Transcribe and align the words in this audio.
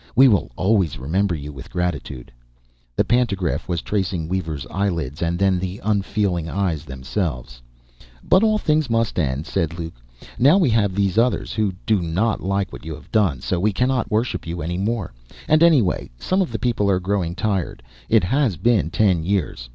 We 0.15 0.27
will 0.27 0.49
always 0.55 0.97
remember 0.97 1.35
You 1.35 1.51
with 1.53 1.69
gratitude." 1.69 2.31
The 2.95 3.03
pantograph 3.05 3.69
was 3.69 3.83
tracing 3.83 4.27
Weaver's 4.27 4.65
eyelids, 4.71 5.21
and 5.21 5.37
then 5.37 5.59
the 5.59 5.79
unfeeling 5.83 6.49
eyes 6.49 6.85
themselves. 6.85 7.61
"But 8.23 8.41
all 8.41 8.57
things 8.57 8.89
must 8.89 9.19
end," 9.19 9.45
said 9.45 9.77
Luke. 9.77 9.93
"Now 10.39 10.57
we 10.57 10.71
have 10.71 10.95
these 10.95 11.19
others, 11.19 11.53
who 11.53 11.73
do 11.85 12.01
not 12.01 12.41
like 12.41 12.73
what 12.73 12.83
you 12.83 12.95
have 12.95 13.11
done, 13.11 13.41
so 13.41 13.59
we 13.59 13.71
cannot 13.71 14.09
worship 14.09 14.47
you 14.47 14.63
any 14.63 14.79
more. 14.79 15.13
And 15.47 15.61
anyway, 15.61 16.09
some 16.17 16.41
of 16.41 16.51
the 16.51 16.57
people 16.57 16.89
are 16.89 16.99
growing 16.99 17.35
tired. 17.35 17.83
It 18.09 18.23
has 18.23 18.57
been 18.57 18.89
ten 18.89 19.23
years. 19.23 19.69